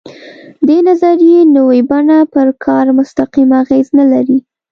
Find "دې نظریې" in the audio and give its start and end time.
0.67-1.39